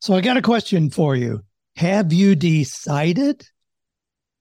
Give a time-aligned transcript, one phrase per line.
[0.00, 1.42] So I got a question for you.
[1.76, 3.46] Have you decided?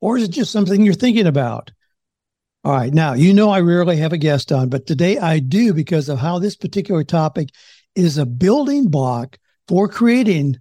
[0.01, 1.71] Or is it just something you're thinking about?
[2.63, 2.93] All right.
[2.93, 6.19] Now, you know, I rarely have a guest on, but today I do because of
[6.19, 7.49] how this particular topic
[7.95, 9.37] is a building block
[9.67, 10.57] for creating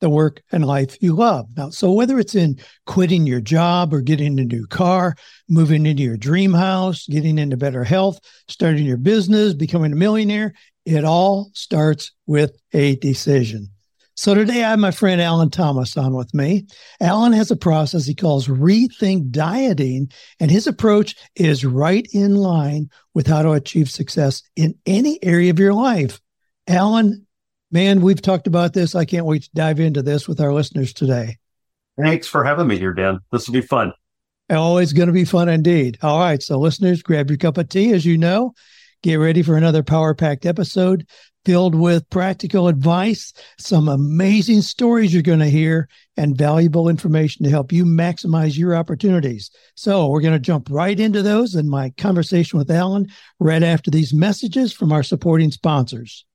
[0.00, 1.46] the work and life you love.
[1.56, 5.14] Now, so whether it's in quitting your job or getting a new car,
[5.48, 10.54] moving into your dream house, getting into better health, starting your business, becoming a millionaire,
[10.86, 13.68] it all starts with a decision.
[14.20, 16.66] So today I have my friend Alan Thomas on with me.
[17.00, 22.90] Alan has a process he calls rethink dieting, and his approach is right in line
[23.14, 26.20] with how to achieve success in any area of your life.
[26.68, 27.26] Alan,
[27.70, 28.94] man, we've talked about this.
[28.94, 31.38] I can't wait to dive into this with our listeners today.
[31.98, 33.20] Thanks for having me here, Dan.
[33.32, 33.94] This will be fun.
[34.50, 35.96] Always going to be fun indeed.
[36.02, 36.42] All right.
[36.42, 37.94] So, listeners, grab your cup of tea.
[37.94, 38.52] As you know,
[39.02, 41.06] get ready for another power packed episode
[41.44, 47.50] filled with practical advice, some amazing stories you're going to hear, and valuable information to
[47.50, 49.50] help you maximize your opportunities.
[49.74, 53.90] So, we're going to jump right into those in my conversation with Alan right after
[53.90, 56.26] these messages from our supporting sponsors.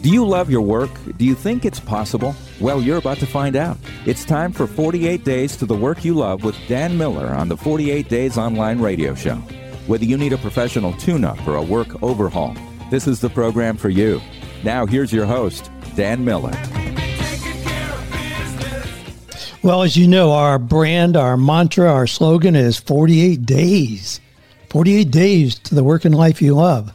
[0.00, 0.90] Do you love your work?
[1.18, 2.34] Do you think it's possible?
[2.60, 3.78] Well, you're about to find out.
[4.04, 7.56] It's time for 48 Days to the Work You Love with Dan Miller on the
[7.56, 9.36] 48 Days Online Radio Show.
[9.86, 12.56] Whether you need a professional tune up or a work overhaul,
[12.90, 14.20] this is the program for you.
[14.64, 16.50] Now, here's your host, Dan Miller.
[19.62, 24.20] Well, as you know, our brand, our mantra, our slogan is 48 days.
[24.70, 26.92] 48 days to the work and life you love.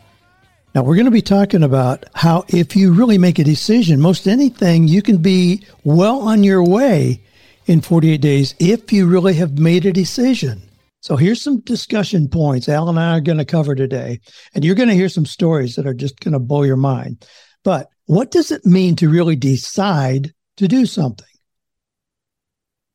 [0.74, 4.28] Now, we're going to be talking about how if you really make a decision, most
[4.28, 7.22] anything, you can be well on your way
[7.68, 10.64] in 48 days if you really have made a decision.
[11.02, 14.20] So, here's some discussion points Alan and I are going to cover today.
[14.56, 17.24] And you're going to hear some stories that are just going to blow your mind.
[17.64, 21.28] But what does it mean to really decide to do something?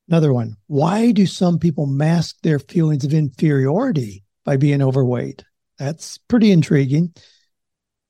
[0.08, 5.44] Another one why do some people mask their feelings of inferiority by being overweight?
[5.78, 7.14] That's pretty intriguing.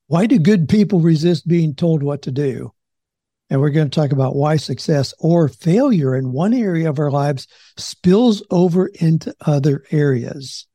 [0.08, 2.72] Why do good people resist being told what to do?
[3.50, 7.10] And we're going to talk about why success or failure in one area of our
[7.10, 7.46] lives
[7.76, 10.66] spills over into other areas.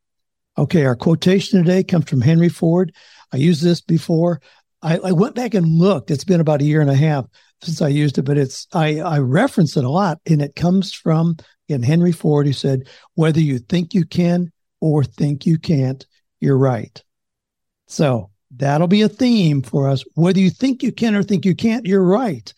[0.56, 2.94] Okay, our quotation today comes from Henry Ford.
[3.32, 4.40] I used this before.
[4.84, 6.12] I, I, went back and looked.
[6.12, 7.26] It's been about a year and a half
[7.64, 10.94] since I used it, but it's I, I reference it a lot, and it comes
[10.94, 11.38] from
[11.70, 16.06] in Henry Ford, who said, "Whether you think you can or think you can't,
[16.40, 17.02] you're right."
[17.88, 20.04] So That'll be a theme for us.
[20.16, 22.54] Whether you think you can or think you can't, you're right.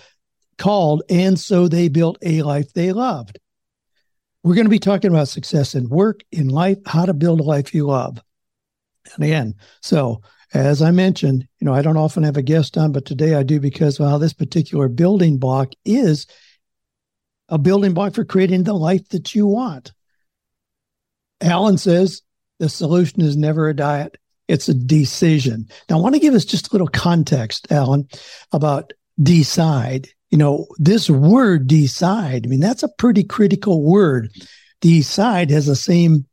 [0.56, 3.38] called And So They Built a Life They Loved.
[4.44, 7.44] We're going to be talking about success in work, in life, how to build a
[7.44, 8.22] life you love.
[9.14, 10.22] And again, so
[10.54, 13.42] as I mentioned, you know, I don't often have a guest on, but today I
[13.42, 16.26] do because well, this particular building block is
[17.48, 19.92] a building block for creating the life that you want.
[21.40, 22.22] Alan says
[22.58, 24.16] the solution is never a diet,
[24.48, 25.68] it's a decision.
[25.88, 28.08] Now, I want to give us just a little context, Alan,
[28.52, 34.30] about decide you know, this word decide, I mean, that's a pretty critical word.
[34.80, 36.26] Decide has the same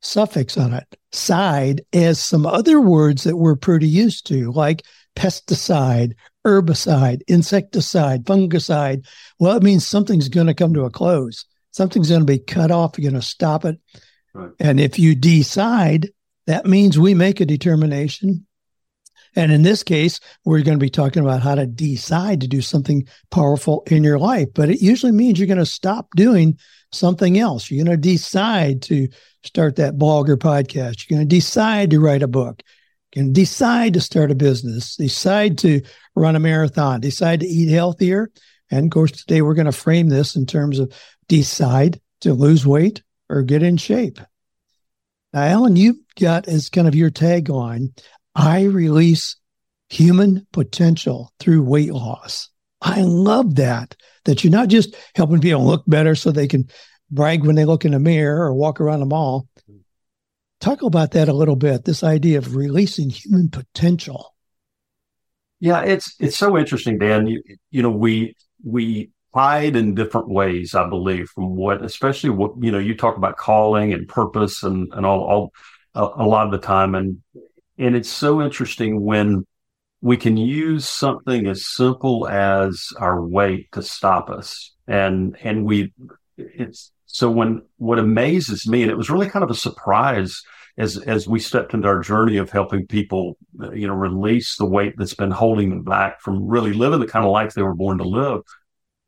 [0.00, 4.82] suffix on it, side, as some other words that we're pretty used to, like
[5.14, 6.14] pesticide,
[6.44, 9.06] herbicide, insecticide, fungicide.
[9.38, 11.44] Well, it means something's going to come to a close.
[11.70, 12.98] Something's going to be cut off.
[12.98, 13.78] You're going to stop it.
[14.34, 14.50] Right.
[14.58, 16.08] And if you decide,
[16.46, 18.46] that means we make a determination
[19.34, 22.60] and in this case, we're going to be talking about how to decide to do
[22.60, 24.48] something powerful in your life.
[24.54, 26.58] But it usually means you're going to stop doing
[26.92, 27.70] something else.
[27.70, 29.08] You're going to decide to
[29.44, 31.08] start that blog or podcast.
[31.08, 32.62] You're going to decide to write a book.
[33.14, 35.80] You're going to decide to start a business, decide to
[36.14, 38.30] run a marathon, decide to eat healthier.
[38.70, 40.92] And of course, today we're going to frame this in terms of
[41.28, 44.18] decide to lose weight or get in shape.
[45.32, 47.98] Now, Alan, you've got as kind of your tagline
[48.34, 49.36] I release
[49.88, 52.48] human potential through weight loss.
[52.80, 53.94] I love that,
[54.24, 56.68] that you're not just helping people look better so they can
[57.10, 59.46] brag when they look in the mirror or walk around the mall.
[60.60, 64.34] Talk about that a little bit, this idea of releasing human potential.
[65.60, 67.26] Yeah, it's it's so interesting, Dan.
[67.26, 68.34] You, you know, we
[68.64, 73.16] we hide in different ways, I believe, from what, especially what, you know, you talk
[73.16, 75.52] about calling and purpose and, and all, all
[75.94, 76.94] a, a lot of the time.
[76.94, 77.22] And,
[77.82, 79.44] and it's so interesting when
[80.00, 84.72] we can use something as simple as our weight to stop us.
[84.86, 85.92] And, and we,
[86.36, 90.42] it's, so when, what amazes me, and it was really kind of a surprise
[90.78, 93.36] as, as we stepped into our journey of helping people,
[93.74, 97.24] you know, release the weight that's been holding them back from really living the kind
[97.24, 98.42] of life they were born to live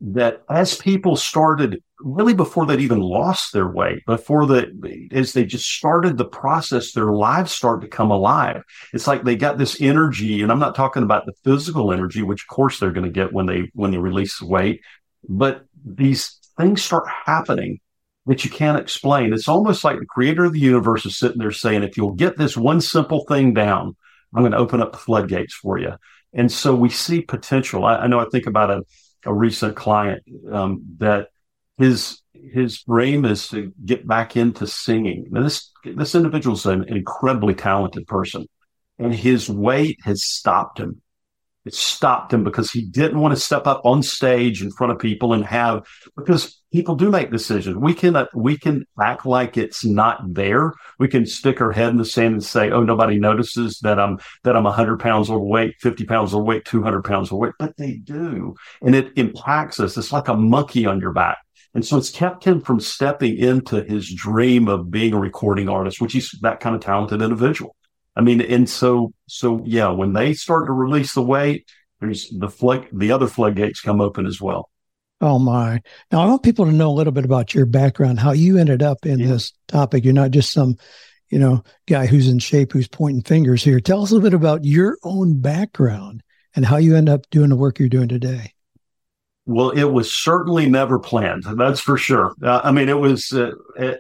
[0.01, 5.45] that as people started really before they'd even lost their weight, before the as they
[5.45, 8.63] just started the process, their lives start to come alive.
[8.93, 12.43] It's like they got this energy, and I'm not talking about the physical energy, which
[12.43, 14.83] of course they're going to get when they when they release the weight,
[15.29, 17.81] but these things start happening
[18.27, 19.33] that you can't explain.
[19.33, 22.39] It's almost like the creator of the universe is sitting there saying, if you'll get
[22.39, 23.97] this one simple thing down,
[24.35, 25.93] I'm going to open up the floodgates for you.
[26.33, 27.85] And so we see potential.
[27.85, 28.83] I, I know I think about a
[29.27, 31.29] a recent client um, that
[31.79, 35.27] his his dream is to get back into singing.
[35.31, 38.47] Now this this individual is an incredibly talented person,
[38.99, 41.03] and his weight has stopped him
[41.65, 44.99] it stopped him because he didn't want to step up on stage in front of
[44.99, 47.77] people and have because people do make decisions.
[47.77, 50.75] We can uh, we can act like it's not there.
[50.99, 54.19] We can stick our head in the sand and say, "Oh, nobody notices that I'm
[54.43, 58.95] that I'm 100 pounds overweight, 50 pounds overweight, 200 pounds overweight," but they do, and
[58.95, 59.97] it impacts us.
[59.97, 61.39] It's like a monkey on your back.
[61.75, 66.01] And so it's kept him from stepping into his dream of being a recording artist,
[66.01, 67.75] which he's that kind of talented individual.
[68.17, 71.69] I mean, and so, so yeah, when they start to release the weight,
[72.01, 74.71] there's the flood, the other floodgates come open as well.
[75.21, 75.81] Oh my!
[76.13, 78.83] Now I want people to know a little bit about your background, how you ended
[78.83, 79.29] up in yeah.
[79.29, 80.05] this topic.
[80.05, 80.77] You're not just some,
[81.31, 83.81] you know, guy who's in shape who's pointing fingers here.
[83.81, 86.23] Tell us a little bit about your own background
[86.55, 88.54] and how you end up doing the work you're doing today.
[89.47, 91.45] Well, it was certainly never planned.
[91.45, 92.35] That's for sure.
[92.43, 93.53] Uh, I mean, it was uh,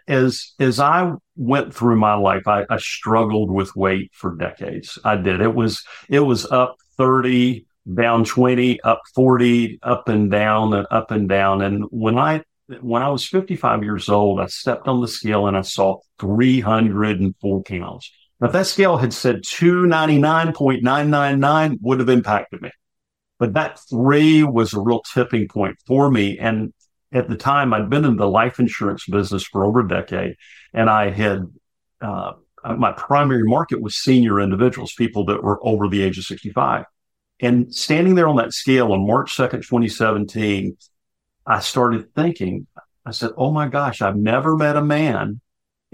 [0.09, 4.99] as as I went through my life, I, I, struggled with weight for decades.
[5.05, 5.43] I did.
[5.43, 11.11] It was it was up thirty, down twenty, up forty, up and down, and up
[11.11, 11.61] and down.
[11.61, 12.43] And when I
[12.81, 15.99] when I was fifty five years old, I stepped on the scale and I saw
[16.19, 18.11] three hundred and four pounds.
[18.41, 22.09] Now, if that scale had said two ninety nine point nine nine nine, would have
[22.09, 22.71] impacted me.
[23.39, 26.39] But that three was a real tipping point for me.
[26.39, 26.73] And
[27.13, 30.37] at the time, I'd been in the life insurance business for over a decade,
[30.73, 31.47] and I had
[32.01, 32.33] uh,
[32.77, 36.85] my primary market was senior individuals, people that were over the age of 65.
[37.41, 40.77] And standing there on that scale on March 2nd, 2017,
[41.47, 42.67] I started thinking,
[43.05, 45.41] I said, Oh my gosh, I've never met a man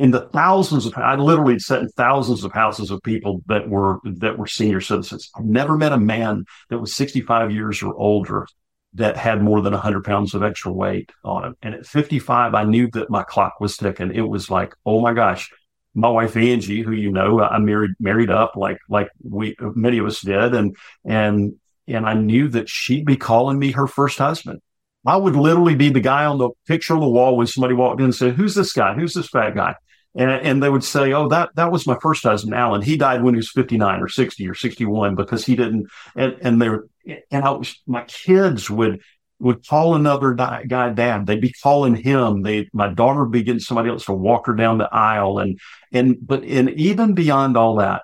[0.00, 3.98] in the thousands of I literally sat in thousands of houses of people that were
[4.04, 5.30] that were senior citizens.
[5.36, 8.46] I've never met a man that was 65 years or older
[8.94, 11.54] that had more than 100 pounds of extra weight on him.
[11.60, 14.14] And at 55, I knew that my clock was ticking.
[14.14, 15.50] It was like, oh my gosh,
[15.92, 20.06] my wife Angie, who you know, I married married up like like we many of
[20.06, 20.74] us did, and
[21.04, 21.56] and
[21.86, 24.62] and I knew that she'd be calling me her first husband.
[25.06, 28.00] I would literally be the guy on the picture on the wall when somebody walked
[28.00, 28.94] in and said, "Who's this guy?
[28.94, 29.74] Who's this fat guy?"
[30.16, 32.82] And, and they would say, "Oh, that that was my first husband, Alan.
[32.82, 35.86] He died when he was fifty nine or sixty or sixty one because he didn't."
[36.16, 36.88] And and they were,
[37.30, 39.02] and I was my kids would
[39.38, 41.26] would call another guy dad.
[41.26, 42.42] They'd be calling him.
[42.42, 45.60] They my daughter would be getting somebody else to walk her down the aisle, and
[45.92, 48.02] and but and even beyond all that,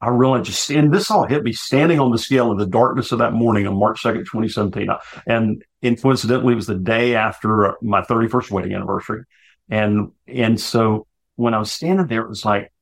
[0.00, 3.12] I realized just and this all hit me standing on the scale in the darkness
[3.12, 4.88] of that morning on March second, twenty seventeen,
[5.26, 9.24] and, and coincidentally, it was the day after my thirty first wedding anniversary.
[9.70, 11.06] And, and so
[11.42, 12.72] when I was standing there, it was like,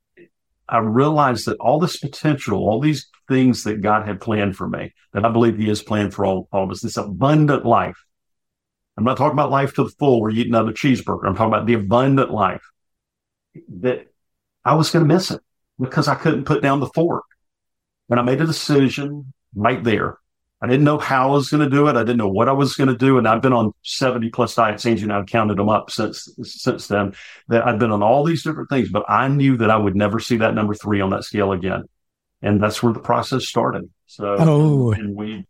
[0.69, 4.93] I realized that all this potential, all these things that God had planned for me,
[5.13, 7.97] that I believe He has planned for all, all of us, this abundant life.
[8.97, 11.27] I'm not talking about life to the full where you eat another cheeseburger.
[11.27, 12.63] I'm talking about the abundant life
[13.81, 14.07] that
[14.65, 15.41] I was going to miss it
[15.81, 17.25] because I couldn't put down the fork.
[18.11, 20.19] And I made a decision right there
[20.63, 21.97] I didn't know how I was going to do it.
[21.97, 23.17] I didn't know what I was going to do.
[23.17, 27.15] And I've been on 70 plus diets, and I've counted them up since, since then
[27.49, 30.21] that I've been on all these different things, but I knew that I would never
[30.21, 31.85] see that number three on that scale again.
[32.43, 33.89] And that's where the process started.
[34.07, 34.93] So, oh.
[34.93, 35.47] and, and we,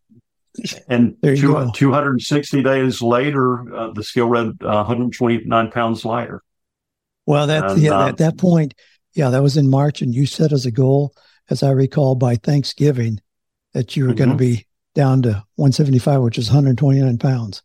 [0.88, 6.42] and two, 260 days later, uh, the scale read uh, 129 pounds lighter.
[7.26, 8.74] Well, that, and, yeah, uh, at that point,
[9.14, 10.02] yeah, that was in March.
[10.02, 11.14] And you set as a goal,
[11.48, 13.20] as I recall, by Thanksgiving
[13.72, 14.18] that you were mm-hmm.
[14.18, 17.62] going to be down to 175, which is 129 pounds.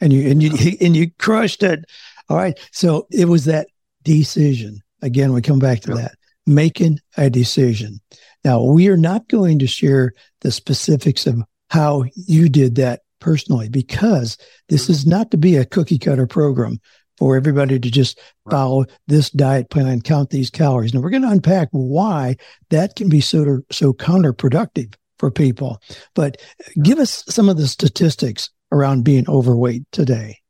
[0.00, 1.84] And you and you and you crushed it.
[2.28, 2.58] All right.
[2.72, 3.68] So it was that
[4.02, 4.80] decision.
[5.02, 5.98] Again, we come back to yep.
[5.98, 6.18] that.
[6.46, 8.00] Making a decision.
[8.44, 13.68] Now we are not going to share the specifics of how you did that personally
[13.68, 14.36] because
[14.68, 14.92] this mm-hmm.
[14.92, 16.78] is not to be a cookie cutter program
[17.18, 18.20] for everybody to just
[18.50, 20.92] follow this diet plan, and count these calories.
[20.92, 22.36] And we're going to unpack why
[22.70, 25.80] that can be so, so counterproductive for people.
[26.14, 26.40] But
[26.82, 30.40] give us some of the statistics around being overweight today.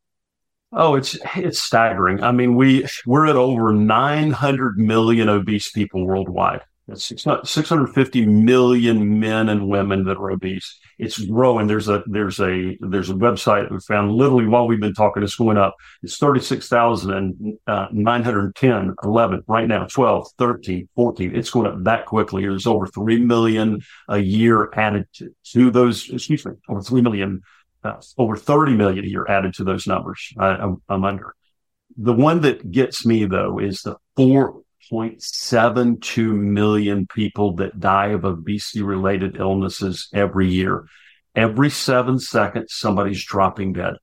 [0.72, 2.22] Oh, it's it's staggering.
[2.22, 6.62] I mean, we we're at over 900 million obese people worldwide.
[6.88, 10.78] That's 650 million men and women that are obese.
[10.98, 11.66] It's growing.
[11.66, 15.24] There's a there's a there's a website we found literally while we've been talking.
[15.24, 15.74] It's going up.
[16.04, 21.34] It's 36,910, uh, 11 right now, 12, 13, 14.
[21.34, 22.42] It's going up that quickly.
[22.42, 27.42] There's over 3 million a year added to, to those, excuse me, over 3 million,
[27.82, 30.32] uh, over 30 million a year added to those numbers.
[30.38, 31.34] I, I'm, I'm under.
[31.96, 34.62] The one that gets me though is the four
[34.92, 40.86] 1.72 million people that die of obesity related illnesses every year.
[41.34, 43.94] Every seven seconds, somebody's dropping dead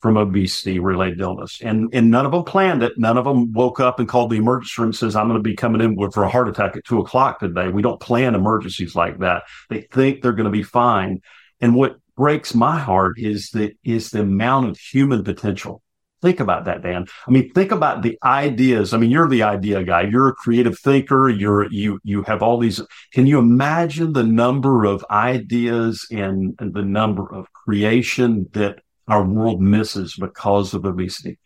[0.00, 1.60] from obesity related illness.
[1.62, 2.92] And, and none of them planned it.
[2.96, 5.42] None of them woke up and called the emergency room and says, I'm going to
[5.42, 7.68] be coming in for a heart attack at two o'clock today.
[7.68, 9.42] We don't plan emergencies like that.
[9.68, 11.20] They think they're going to be fine.
[11.60, 15.82] And what breaks my heart is the, is the amount of human potential
[16.22, 17.06] Think about that, Dan.
[17.26, 18.92] I mean, think about the ideas.
[18.92, 20.02] I mean, you're the idea guy.
[20.02, 21.30] You're a creative thinker.
[21.30, 22.82] You're, you, you have all these.
[23.12, 29.24] Can you imagine the number of ideas and, and the number of creation that our
[29.24, 31.38] world misses because of obesity?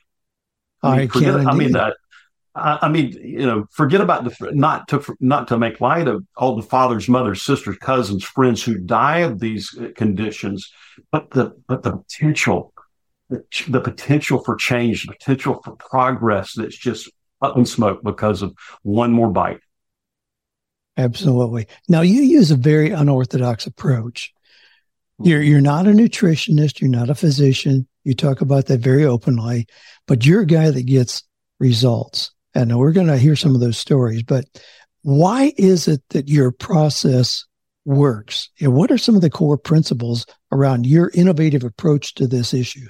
[0.83, 1.47] I, mean, can't.
[1.47, 1.97] I mean, that.
[2.57, 6.25] Uh, I mean, you know, forget about the not to not to make light of
[6.37, 10.71] all the fathers, mothers, sisters, cousins, friends who die of these uh, conditions,
[11.11, 12.73] but the but the potential
[13.35, 17.11] the, the potential for change, the potential for progress that's just
[17.43, 19.61] up in smoke because of one more bite.
[20.97, 21.67] Absolutely.
[21.88, 24.33] Now you use a very unorthodox approach.
[25.23, 27.87] You're you're not a nutritionist, you're not a physician.
[28.05, 29.67] You talk about that very openly,
[30.07, 31.23] but you're a guy that gets
[31.59, 32.33] results.
[32.55, 34.45] And we're going to hear some of those stories, but
[35.03, 37.45] why is it that your process
[37.85, 38.50] works?
[38.61, 42.87] And what are some of the core principles around your innovative approach to this issue?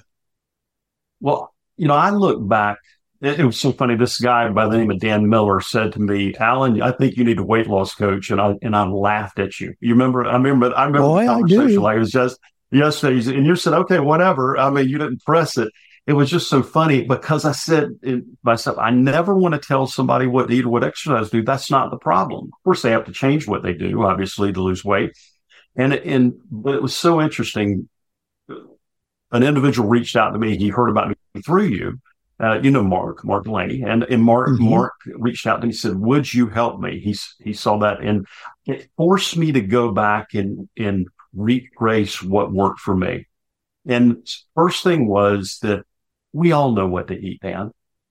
[1.21, 2.79] Well, you know, I look back.
[3.21, 3.97] It, it, was so funny.
[3.97, 7.25] This guy by the name of Dan Miller said to me, "Alan, I think you
[7.25, 9.75] need a weight loss coach," and I and I laughed at you.
[9.81, 10.25] You remember?
[10.25, 10.77] I remember.
[10.77, 11.79] I remember Boy, the conversation.
[11.79, 11.83] I.
[11.83, 12.39] Like it was just
[12.71, 15.71] yesterday, and you said, "Okay, whatever." I mean, you didn't press it.
[16.07, 19.87] It was just so funny because I said eh, myself, I never want to tell
[19.87, 21.45] somebody what to eat or what exercise to do.
[21.45, 22.51] That's not the problem.
[22.53, 25.13] Of course, they have to change what they do, obviously, to lose weight.
[25.77, 27.89] And and but it was so interesting
[29.35, 30.57] an individual reached out to me.
[30.57, 32.01] He heard about me through you.
[32.41, 34.71] Uh, you know Mark, Mark Delaney, and and Mark mm-hmm.
[34.71, 38.01] Mark reached out to me and said, "Would you help me?" He he saw that,
[38.01, 38.27] and
[38.67, 43.27] it forced me to go back and and retrace what worked for me.
[43.87, 45.85] And first thing was that
[46.33, 47.71] we all know what to eat, Dan.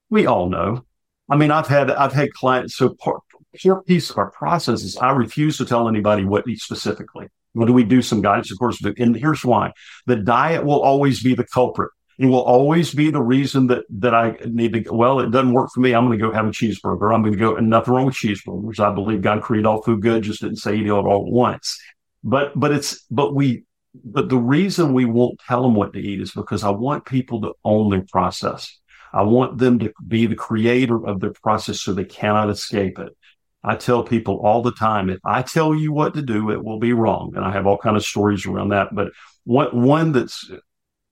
[0.09, 0.85] We all know.
[1.29, 2.75] I mean, I've had I've had clients.
[2.75, 6.51] So part, here piece of our process is I refuse to tell anybody what to
[6.51, 7.27] eat specifically.
[7.53, 8.51] Well, do we do some guidance?
[8.51, 9.71] Of course, and here's why:
[10.05, 11.91] the diet will always be the culprit.
[12.19, 14.93] It will always be the reason that that I need to.
[14.93, 15.93] Well, it doesn't work for me.
[15.93, 17.13] I'm going to go have a cheeseburger.
[17.13, 17.55] I'm going to go.
[17.55, 18.79] And nothing wrong with cheeseburgers.
[18.79, 20.23] I believe God created all food good.
[20.23, 21.79] Just didn't say eat it all at once.
[22.23, 23.65] But but it's but we.
[24.03, 27.41] But the reason we won't tell them what to eat is because I want people
[27.41, 28.79] to own their process.
[29.13, 33.15] I want them to be the creator of their process so they cannot escape it.
[33.63, 36.79] I tell people all the time, if I tell you what to do, it will
[36.79, 37.33] be wrong.
[37.35, 38.93] And I have all kind of stories around that.
[38.93, 39.13] But
[39.45, 40.51] one, one that's,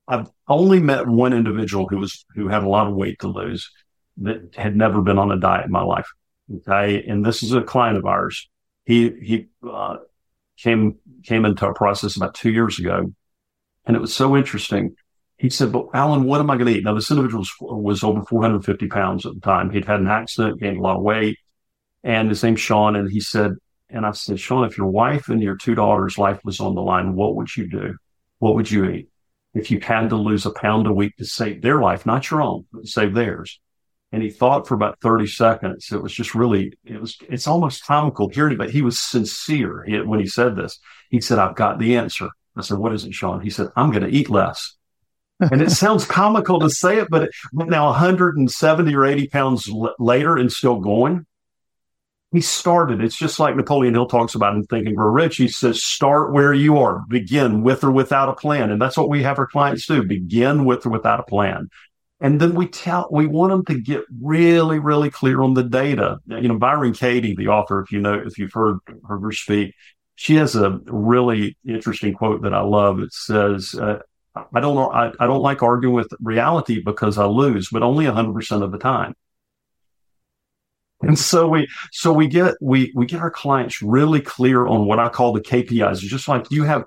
[0.08, 3.72] I've only met one individual who was, who had a lot of weight to lose
[4.18, 6.08] that had never been on a diet in my life.
[6.54, 7.06] Okay.
[7.08, 8.50] And this is a client of ours.
[8.86, 9.98] He, he, uh,
[10.58, 13.14] came, came into our process about two years ago.
[13.86, 14.96] And it was so interesting.
[15.38, 16.84] He said, but Alan, what am I going to eat?
[16.84, 19.72] Now, this individual was, was over 450 pounds at the time.
[19.72, 21.38] He'd had an accident, gained a lot of weight
[22.04, 22.96] and his name's Sean.
[22.96, 23.56] And he said,
[23.90, 26.82] and I said, Sean, if your wife and your two daughters' life was on the
[26.82, 27.96] line, what would you do?
[28.40, 29.10] What would you eat?
[29.54, 32.42] If you had to lose a pound a week to save their life, not your
[32.42, 33.60] own, but save theirs.
[34.14, 35.92] And he thought for about 30 seconds.
[35.92, 40.00] It was just really, it was, it's almost comical hearing, but he was sincere he,
[40.02, 40.80] when he said this.
[41.10, 42.30] He said, I've got the answer.
[42.56, 43.42] I said, what is it, Sean?
[43.42, 44.76] He said, I'm going to eat less.
[45.40, 49.70] and it sounds comical to say it, but, it, but now 170 or 80 pounds
[49.70, 51.26] l- later and still going,
[52.32, 53.02] he started.
[53.02, 55.38] It's just like Napoleon Hill talks about in Think and Grow Rich.
[55.38, 58.72] He says, start where you are, begin with or without a plan.
[58.72, 61.70] And that's what we have our clients do begin with or without a plan.
[62.22, 66.20] And then we tell, we want them to get really, really clear on the data.
[66.28, 69.74] You know, Byron Katie, the author, if you know, if you've heard, heard her speak,
[70.16, 73.00] she has a really interesting quote that I love.
[73.00, 74.00] It says, uh,
[74.36, 74.92] I don't know.
[74.92, 78.78] I, I don't like arguing with reality because I lose, but only 100% of the
[78.78, 79.16] time.
[81.02, 85.00] And so we, so we get, we, we get our clients really clear on what
[85.00, 86.00] I call the KPIs.
[86.00, 86.86] Just like you have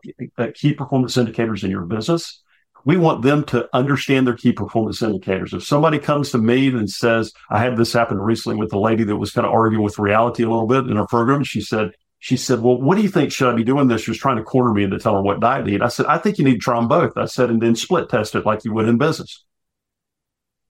[0.54, 2.42] key performance indicators in your business,
[2.84, 5.54] we want them to understand their key performance indicators.
[5.54, 9.04] If somebody comes to me and says, I had this happen recently with a lady
[9.04, 11.44] that was kind of arguing with reality a little bit in our program.
[11.44, 13.32] She said, she said, well, what do you think?
[13.32, 14.02] Should I be doing this?
[14.02, 15.82] She was trying to corner me into telling her what diet to eat.
[15.82, 17.16] I said, I think you need to try them both.
[17.16, 19.44] I said, and then split test it like you would in business.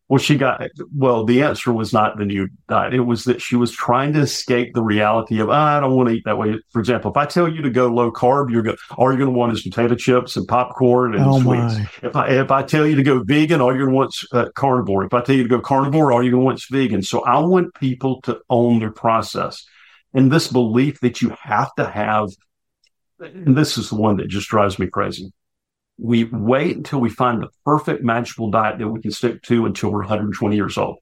[0.08, 0.62] Well, she got,
[0.94, 2.92] well, the answer was not the new diet.
[2.92, 6.10] It was that she was trying to escape the reality of, oh, I don't want
[6.10, 6.60] to eat that way.
[6.72, 9.32] For example, if I tell you to go low carb, you're going, all you're going
[9.32, 11.78] to want is potato chips and popcorn and oh sweets.
[11.78, 11.88] My.
[12.02, 14.28] If I, if I tell you to go vegan, all you're going to want is
[14.32, 15.04] uh, carnivore.
[15.04, 17.02] If I tell you to go carnivore, all you're going to want is vegan.
[17.02, 19.64] So I want people to own their process
[20.12, 22.28] and this belief that you have to have,
[23.20, 25.32] and this is the one that just drives me crazy
[25.98, 29.90] we wait until we find the perfect magical diet that we can stick to until
[29.90, 30.98] we're 120 years old.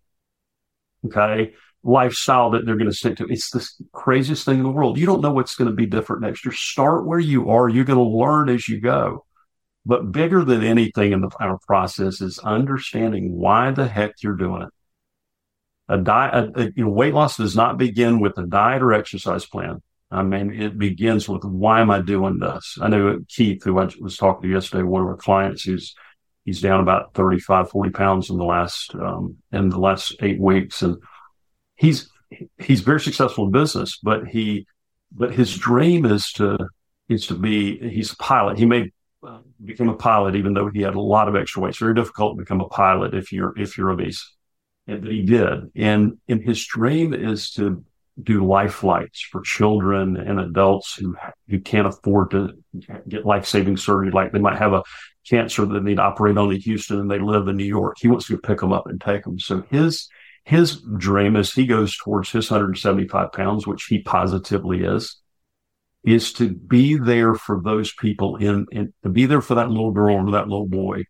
[1.06, 1.54] Okay.
[1.82, 3.26] Lifestyle that they're going to stick to.
[3.26, 4.98] It's the craziest thing in the world.
[4.98, 6.52] You don't know what's going to be different next year.
[6.52, 7.68] Start where you are.
[7.68, 9.24] You're going to learn as you go.
[9.84, 14.62] But bigger than anything in the our process is understanding why the heck you're doing
[14.62, 14.68] it.
[15.88, 18.92] A diet, a, a, you know, weight loss does not begin with a diet or
[18.92, 19.82] exercise plan.
[20.12, 22.76] I mean, it begins with why am I doing this?
[22.80, 25.94] I know Keith, who I was talking to yesterday, one of our clients, he's
[26.44, 30.82] he's down about 35, 40 pounds in the last um, in the last eight weeks,
[30.82, 30.98] and
[31.76, 32.10] he's
[32.58, 34.66] he's very successful in business, but he
[35.10, 36.58] but his dream is to
[37.08, 38.58] is to be he's a pilot.
[38.58, 38.90] He may
[39.26, 41.70] uh, become a pilot, even though he had a lot of extra weight.
[41.70, 44.30] It's very difficult to become a pilot if you're if you're obese,
[44.86, 45.70] and he did.
[45.74, 47.84] And and his dream is to
[48.20, 51.16] do life flights for children and adults who
[51.48, 52.50] who can't afford to
[53.08, 54.10] get life saving surgery.
[54.10, 54.82] Like they might have a
[55.28, 57.96] cancer that they need to operate on in Houston and they live in New York.
[57.98, 59.38] He wants to pick them up and take them.
[59.38, 60.08] So his
[60.44, 65.20] his dream as he goes towards his 175 pounds, which he positively is,
[66.04, 69.92] is to be there for those people in, in to be there for that little
[69.92, 71.04] girl or that little boy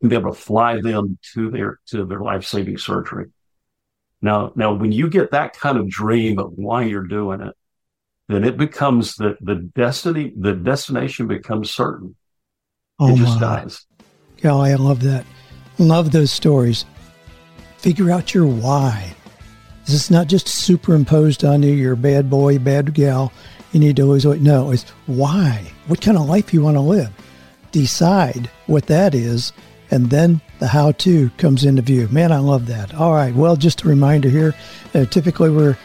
[0.00, 3.26] and be able to fly them to their to their life saving surgery.
[4.24, 7.54] Now, now, when you get that kind of dream of why you're doing it,
[8.26, 10.32] then it becomes the the destiny.
[10.34, 12.16] The destination becomes certain.
[12.98, 13.60] Oh it just my.
[13.60, 13.86] does.
[14.40, 15.26] Golly, I love that.
[15.76, 16.86] Love those stories.
[17.76, 19.14] Figure out your why.
[19.84, 21.74] This is not just superimposed on you.
[21.74, 23.30] You're a bad boy, bad gal.
[23.72, 24.40] You need to always weight.
[24.40, 25.70] No, it's why.
[25.86, 27.10] What kind of life you want to live.
[27.72, 29.52] Decide what that is,
[29.94, 32.08] and then the how to comes into view.
[32.08, 32.92] Man, I love that.
[32.94, 33.32] All right.
[33.32, 34.54] Well, just a reminder here
[34.94, 35.78] uh, typically we're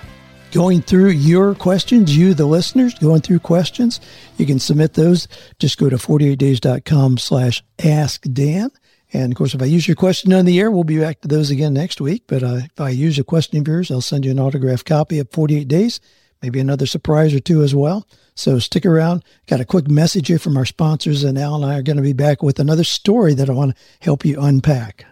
[0.52, 4.00] going through your questions, you, the listeners, going through questions.
[4.38, 5.28] You can submit those.
[5.60, 8.72] Just go to 48days.com slash ask Dan.
[9.13, 11.28] And of course, if I use your question on the air, we'll be back to
[11.28, 12.24] those again next week.
[12.28, 15.19] But uh, if I use a question of yours, I'll send you an autographed copy
[15.19, 16.00] of 48 Days,
[16.41, 18.08] maybe another surprise or two as well.
[18.36, 19.23] So stick around.
[19.47, 22.04] Got a quick message here from our sponsors, and Al and I are going to
[22.04, 25.06] be back with another story that I want to help you unpack.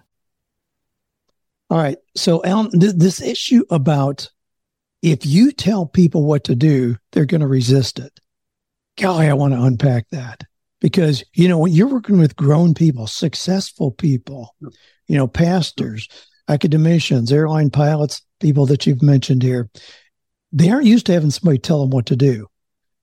[1.70, 1.98] All right.
[2.16, 4.30] So, Al, th- this issue about
[5.02, 8.20] if you tell people what to do, they're going to resist it.
[8.98, 10.44] Golly, I want to unpack that
[10.82, 14.56] because, you know, when you're working with grown people, successful people,
[15.08, 16.08] you know, pastors,
[16.48, 19.70] academicians, airline pilots, people that you've mentioned here,
[20.52, 22.48] they aren't used to having somebody tell them what to do.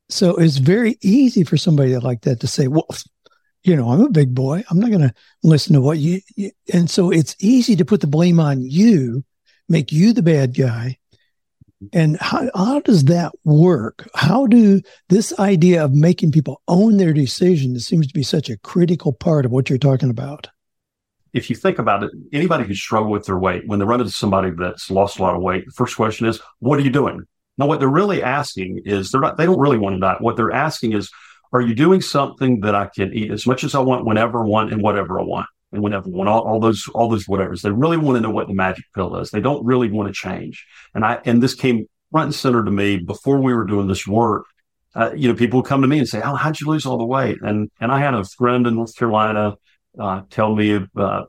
[0.09, 2.89] So it's very easy for somebody like that to say, well,
[3.63, 4.63] you know, I'm a big boy.
[4.71, 8.03] I'm not going to listen to what you, you, and so it's easy to put
[8.03, 9.25] the blame on you,
[9.69, 10.99] make you the bad guy.
[11.93, 14.09] And how, how does that work?
[14.15, 18.59] How do this idea of making people own their decision seems to be such a
[18.59, 20.49] critical part of what you're talking about?
[21.33, 24.13] If you think about it, anybody who struggle with their weight, when they run into
[24.13, 27.23] somebody that's lost a lot of weight, the first question is, what are you doing?
[27.57, 30.17] Now, what they're really asking is they're not, they don't really want to.
[30.21, 31.11] What they're asking is,
[31.53, 34.47] are you doing something that I can eat as much as I want, whenever I
[34.47, 37.63] want, and whatever I want, and whenever I want, all, all those, all those whatevers.
[37.63, 39.31] They really want to know what the magic pill is.
[39.31, 40.67] They don't really want to change.
[40.95, 44.07] And I, and this came front and center to me before we were doing this
[44.07, 44.47] work.
[44.95, 46.99] Uh, you know, people would come to me and say, "Oh, how'd you lose all
[46.99, 49.57] the weight?" And and I had a friend in North Carolina
[49.99, 51.23] uh, tell me, uh,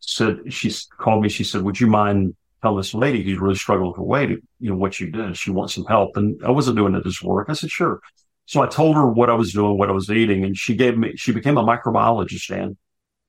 [0.00, 1.28] said she called me.
[1.28, 4.70] She said, "Would you mind tell this lady who's really struggling with her weight, you
[4.70, 5.36] know, what you did.
[5.36, 6.16] She wants some help.
[6.16, 7.48] And I wasn't doing it as work.
[7.48, 8.00] I said, sure.
[8.46, 10.96] So I told her what I was doing, what I was eating, and she gave
[10.96, 12.76] me, she became a microbiologist, Dan.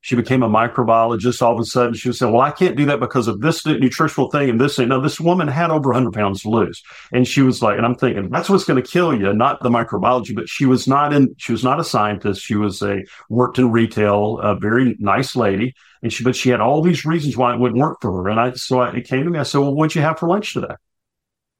[0.02, 1.42] She became a microbiologist.
[1.42, 3.66] All of a sudden, she was saying, "Well, I can't do that because of this
[3.66, 6.82] nutritional thing and this thing." Now, this woman had over 100 pounds to lose,
[7.12, 9.70] and she was like, and I'm thinking that's what's going to kill you, not the
[9.70, 10.34] microbiology.
[10.34, 11.36] But she was not in.
[11.38, 12.42] She was not a scientist.
[12.42, 16.62] She was a worked in retail, a very nice lady, and she but she had
[16.62, 18.30] all these reasons why it wouldn't work for her.
[18.30, 19.40] And I so I, it came to me.
[19.40, 20.76] I said, "Well, what'd you have for lunch today?"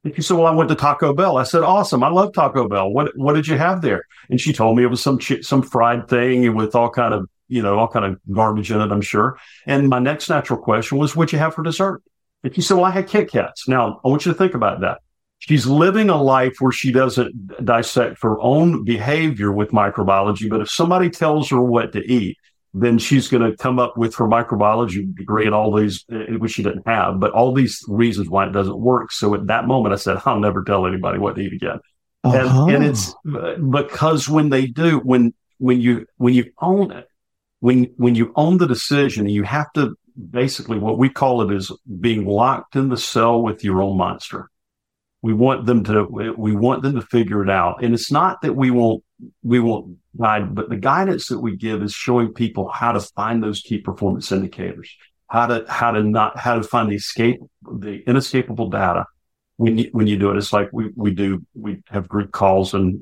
[0.04, 2.02] And she said, "Well, I went to Taco Bell." I said, "Awesome!
[2.02, 2.90] I love Taco Bell.
[2.90, 6.08] What what did you have there?" And she told me it was some some fried
[6.08, 9.38] thing with all kind of you know, all kind of garbage in it, I'm sure.
[9.66, 12.02] And my next natural question was, what'd you have for dessert?
[12.42, 13.68] And she said, well, I had Kit Kats.
[13.68, 15.00] Now, I want you to think about that.
[15.40, 20.48] She's living a life where she doesn't dissect her own behavior with microbiology.
[20.48, 22.36] But if somebody tells her what to eat,
[22.72, 26.52] then she's going to come up with her microbiology degree and all these, uh, which
[26.52, 29.10] she didn't have, but all these reasons why it doesn't work.
[29.10, 31.80] So at that moment, I said, I'll never tell anybody what to eat again.
[32.22, 32.66] Uh-huh.
[32.66, 37.09] And, and it's uh, because when they do, when, when you, when you own it,
[37.60, 39.96] when when you own the decision, you have to
[40.30, 41.70] basically what we call it is
[42.00, 44.50] being locked in the cell with your own monster.
[45.22, 46.04] We want them to
[46.36, 49.04] we want them to figure it out, and it's not that we won't
[49.42, 53.42] we won't guide, but the guidance that we give is showing people how to find
[53.42, 54.96] those key performance indicators,
[55.28, 59.04] how to how to not how to find the escape the inescapable data
[59.60, 62.72] when you, when you do it, it's like we, we do, we have group calls
[62.72, 62.98] and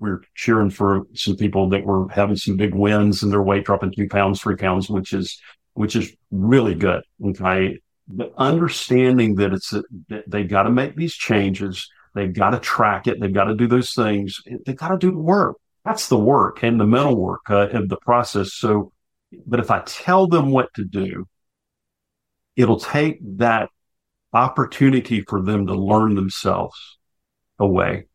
[0.00, 3.92] we're cheering for some people that were having some big wins and their weight dropping
[3.92, 5.40] two pounds, three pounds, which is,
[5.74, 7.04] which is really good.
[7.24, 7.78] Okay.
[8.08, 11.88] But understanding that it's, a, that they've got to make these changes.
[12.16, 13.20] They've got to track it.
[13.20, 14.42] They've got to do those things.
[14.66, 15.58] They've got to do the work.
[15.84, 18.54] That's the work and the mental work uh, of the process.
[18.54, 18.90] So,
[19.46, 21.28] but if I tell them what to do,
[22.56, 23.70] it'll take that
[24.32, 26.98] opportunity for them to learn themselves
[27.58, 28.06] away.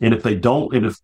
[0.00, 0.98] And if they don't, and if,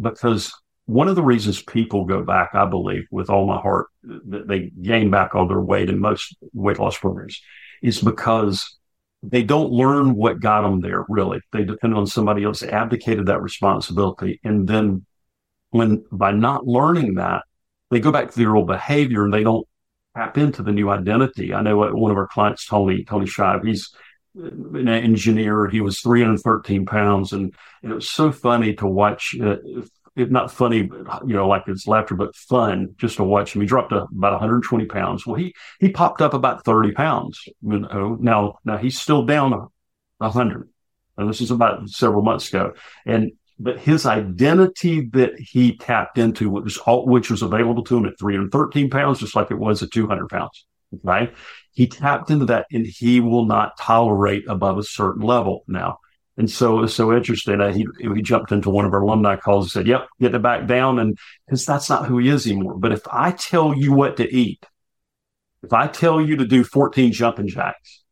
[0.00, 0.52] because
[0.86, 4.70] one of the reasons people go back, I believe, with all my heart, that they
[4.80, 7.40] gain back all their weight in most weight loss programs
[7.82, 8.78] is because
[9.22, 11.40] they don't learn what got them there, really.
[11.52, 14.40] They depend on somebody else abdicated that responsibility.
[14.44, 15.04] And then
[15.70, 17.42] when by not learning that,
[17.90, 19.66] they go back to their old behavior and they don't
[20.16, 21.52] tap into the new identity.
[21.52, 23.92] I know one of our clients, Tony, Tony Shive, he's
[24.36, 25.68] an engineer.
[25.68, 27.32] He was 313 pounds.
[27.32, 29.56] And, it was so funny to watch, uh,
[30.16, 33.60] if not funny, but, you know, like it's laughter, but fun just to watch him.
[33.60, 35.26] He dropped about 120 pounds.
[35.26, 37.44] Well, he, he popped up about 30 pounds.
[37.62, 39.66] You know, now, now he's still down a
[40.18, 40.68] 100.
[41.18, 42.74] And this is about several months ago.
[43.04, 47.96] And, but his identity that he tapped into, which was, all, which was available to
[47.96, 50.66] him at 313 pounds, just like it was at 200 pounds.
[51.02, 51.34] Right
[51.76, 55.98] he tapped into that and he will not tolerate above a certain level now.
[56.38, 57.60] And so it was so interesting.
[57.60, 60.40] Uh, he, he jumped into one of our alumni calls and said, yep, get it
[60.40, 60.98] back down.
[60.98, 62.78] And because that's not who he is anymore.
[62.78, 64.64] But if I tell you what to eat,
[65.62, 68.04] if I tell you to do 14 jumping jacks,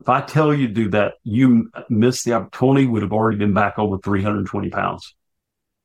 [0.00, 3.54] if I tell you to do that, you miss the opportunity, would have already been
[3.54, 5.14] back over 320 pounds.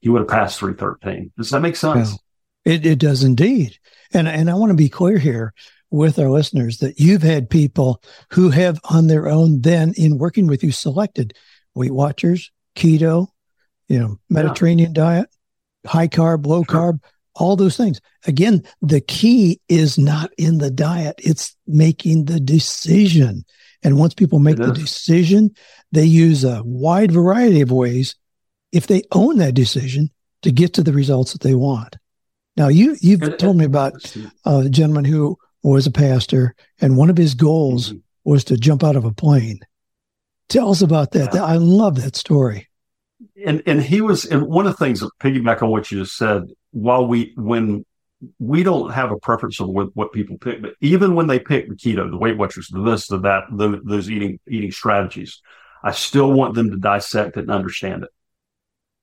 [0.01, 1.33] He would have passed 313.
[1.37, 2.09] Does that make sense?
[2.09, 2.19] Well,
[2.65, 3.77] it, it does indeed.
[4.11, 5.53] And, and I want to be clear here
[5.91, 10.47] with our listeners that you've had people who have on their own then in working
[10.47, 11.33] with you selected
[11.75, 13.27] Weight Watchers, keto,
[13.87, 15.01] you know, Mediterranean yeah.
[15.03, 15.29] diet,
[15.85, 16.93] high carb, low sure.
[16.93, 17.03] carb,
[17.35, 18.01] all those things.
[18.27, 23.45] Again, the key is not in the diet, it's making the decision.
[23.81, 25.51] And once people make the decision,
[25.93, 28.15] they use a wide variety of ways
[28.73, 30.09] if they own that decision
[30.41, 31.95] to get to the results that they want.
[32.57, 33.93] Now, you you've told me about
[34.43, 37.99] a gentleman who was a pastor, and one of his goals mm-hmm.
[38.23, 39.59] was to jump out of a plane.
[40.47, 41.33] Tell us about that.
[41.33, 41.43] Yeah.
[41.43, 42.67] I love that story.
[43.45, 46.17] And and he was and one of the things that piggyback on what you just
[46.17, 47.85] said, while we when
[48.37, 51.69] we don't have a preference of what, what people pick, but even when they pick
[51.69, 55.41] the keto, the Weight Watchers, the this, the that, the, those eating eating strategies,
[55.83, 58.09] I still want them to dissect it and understand it.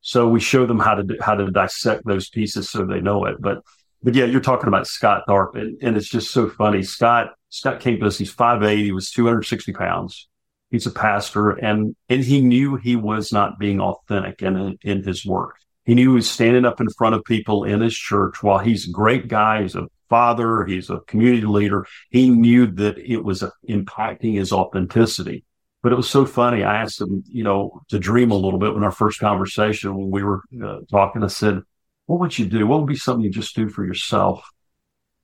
[0.01, 3.25] So we show them how to do, how to dissect those pieces so they know
[3.25, 3.41] it.
[3.41, 3.63] But
[4.03, 6.83] but yeah, you're talking about Scott Tharp, and, and it's just so funny.
[6.83, 8.19] Scott Scott came to us.
[8.19, 10.29] He's 5'8", he was 260 pounds.
[10.71, 15.25] He's a pastor, and and he knew he was not being authentic in in his
[15.25, 15.57] work.
[15.85, 18.43] He knew he was standing up in front of people in his church.
[18.43, 21.87] While he's a great guy, he's a father, he's a community leader.
[22.11, 25.45] He knew that it was impacting his authenticity.
[25.83, 26.65] But it was so funny.
[26.65, 30.11] I asked him, you know, to dream a little bit in our first conversation when
[30.11, 31.23] we were uh, talking.
[31.23, 31.63] I said,
[32.07, 32.67] what would you do?
[32.67, 34.49] What would be something you just do for yourself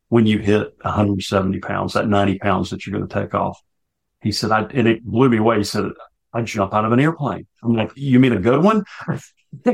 [0.09, 3.61] when you hit 170 pounds, that 90 pounds that you're going to take off?
[4.21, 5.59] He said, I, and it blew me away.
[5.59, 5.87] He said,
[6.33, 7.47] I'd jump out of an airplane.
[7.63, 8.85] I'm like, you mean a good one?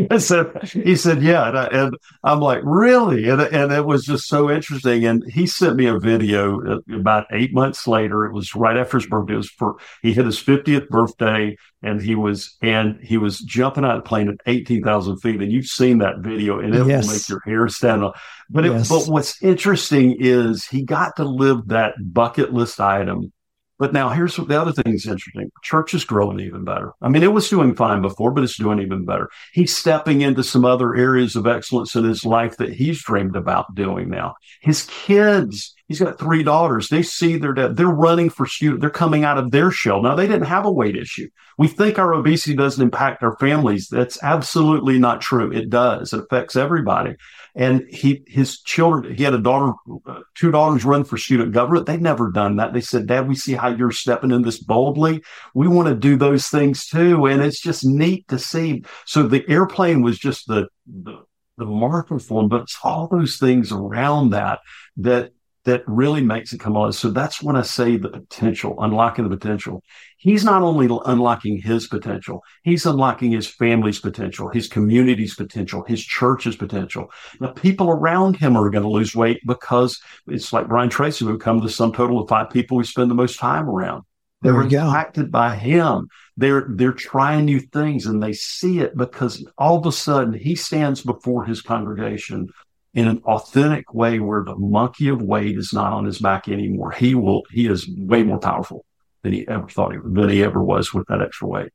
[0.73, 1.49] He said, yeah.
[1.49, 3.29] And, I, and I'm like, really?
[3.29, 5.05] And, and it was just so interesting.
[5.05, 8.25] And he sent me a video uh, about eight months later.
[8.27, 9.35] It was right after his birthday.
[9.35, 13.85] It was for, he hit his 50th birthday and he was, and he was jumping
[13.85, 15.41] out of the plane at 18,000 feet.
[15.41, 17.07] And you've seen that video and it yes.
[17.07, 18.17] will make your hair stand up.
[18.51, 18.89] But, it, yes.
[18.89, 23.33] but what's interesting is he got to live that bucket list item
[23.79, 25.51] but now here's what the other thing that's interesting.
[25.63, 26.93] Church is growing even better.
[27.01, 29.31] I mean, it was doing fine before, but it's doing even better.
[29.53, 33.75] He's stepping into some other areas of excellence in his life that he's dreamed about
[33.75, 34.35] doing now.
[34.61, 36.89] His kids, he's got three daughters.
[36.89, 37.77] They see their dad.
[37.77, 38.81] They're running for student.
[38.81, 40.03] They're coming out of their shell.
[40.03, 41.29] Now they didn't have a weight issue.
[41.57, 43.89] We think our obesity doesn't impact our families.
[43.89, 45.51] That's absolutely not true.
[45.51, 46.13] It does.
[46.13, 47.17] It affects everybody.
[47.55, 49.73] And he, his children, he had a daughter,
[50.07, 51.87] uh, two daughters run for student government.
[51.87, 52.73] They'd never done that.
[52.73, 55.23] They said, Dad, we see how you're stepping in this boldly.
[55.55, 57.27] We want to do those things too.
[57.27, 58.85] And it's just neat to see.
[59.07, 61.25] So the airplane was just the, the,
[61.57, 64.61] the marker for him, but it's all those things around that
[64.99, 65.33] that
[65.69, 66.95] that really makes it come alive.
[66.95, 69.83] So that's when I say the potential, unlocking the potential.
[70.17, 76.03] He's not only unlocking his potential, he's unlocking his family's potential, his community's potential, his
[76.03, 77.11] church's potential.
[77.39, 81.43] The people around him are going to lose weight because it's like Brian Tracy would
[81.43, 84.05] come the sum total of five people we spend the most time around.
[84.41, 86.09] They're impacted by him.
[86.39, 90.55] They're they're trying new things and they see it because all of a sudden he
[90.55, 92.49] stands before his congregation
[92.99, 96.91] in an authentic way where the monkey of weight is not on his back anymore.
[96.91, 98.85] He will, he is way more powerful
[99.23, 101.71] than he ever thought he, than he ever was with that extra weight.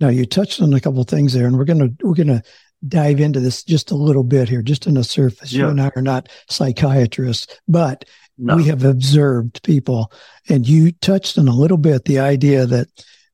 [0.00, 2.26] Now you touched on a couple of things there and we're going to, we're going
[2.26, 2.42] to
[2.86, 5.50] dive into this just a little bit here, just on the surface.
[5.50, 5.64] Yeah.
[5.64, 8.04] You and I are not psychiatrists, but
[8.36, 8.56] no.
[8.56, 10.12] we have observed people
[10.46, 12.88] and you touched on a little bit the idea that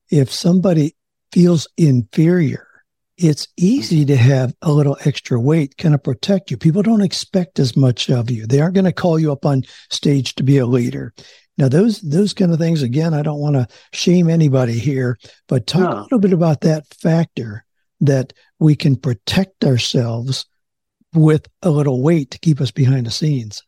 [0.09, 0.95] if somebody
[1.33, 2.67] feels inferior
[3.17, 4.07] it's easy mm-hmm.
[4.07, 6.57] to have a little extra weight kind of protect you.
[6.57, 8.47] People don't expect as much of you.
[8.47, 11.13] They aren't going to call you up on stage to be a leader.
[11.57, 12.81] Now, those those kind of things.
[12.81, 15.99] Again, I don't want to shame anybody here, but talk no.
[15.99, 17.63] a little bit about that factor
[18.01, 20.45] that we can protect ourselves
[21.13, 23.63] with a little weight to keep us behind the scenes.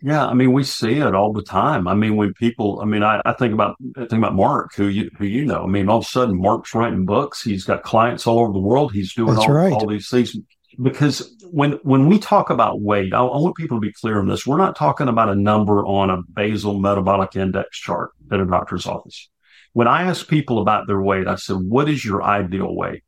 [0.00, 1.88] Yeah, I mean, we see it all the time.
[1.88, 4.86] I mean, when people, I mean, I, I think about I think about Mark, who
[4.86, 5.64] you who you know.
[5.64, 7.42] I mean, all of a sudden, Mark's writing books.
[7.42, 8.92] He's got clients all over the world.
[8.92, 9.72] He's doing all, right.
[9.72, 10.36] all these things.
[10.80, 14.28] Because when when we talk about weight, I, I want people to be clear on
[14.28, 14.46] this.
[14.46, 18.86] We're not talking about a number on a basal metabolic index chart at a doctor's
[18.86, 19.28] office.
[19.72, 23.02] When I ask people about their weight, I said, "What is your ideal weight?"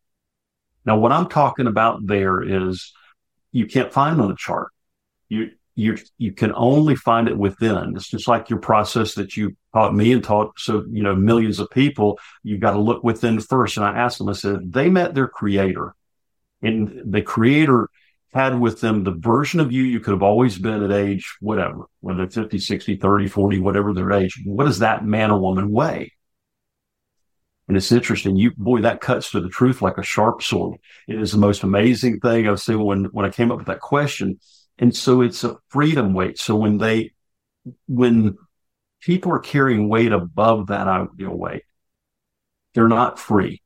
[0.84, 2.92] Now, what I'm talking about there is
[3.52, 4.72] you can't find on a chart.
[5.28, 5.50] You
[5.80, 7.94] you you can only find it within.
[7.96, 11.58] It's just like your process that you taught me and taught so you know millions
[11.58, 12.18] of people.
[12.42, 13.76] You've got to look within first.
[13.76, 14.28] And I asked them.
[14.28, 15.94] I said they met their creator,
[16.62, 17.88] and the creator
[18.32, 21.86] had with them the version of you you could have always been at age whatever,
[22.00, 24.40] whether 50, 60, 30, 40, whatever their age.
[24.44, 26.12] What does that man or woman weigh?
[27.66, 28.36] And it's interesting.
[28.36, 30.78] You, boy, that cuts to the truth like a sharp sword.
[31.08, 33.80] It is the most amazing thing I've seen when, when I came up with that
[33.80, 34.38] question
[34.80, 36.38] and so it's a freedom weight.
[36.38, 37.12] So when they,
[37.86, 38.36] when
[39.00, 41.62] people are carrying weight above that ideal weight,
[42.74, 43.62] they're not free.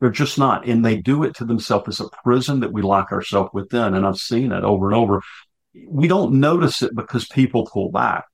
[0.00, 0.66] They're just not.
[0.66, 3.94] And they do it to themselves as a prison that we lock ourselves within.
[3.94, 5.20] And I've seen it over and over.
[5.86, 8.24] We don't notice it because people pull back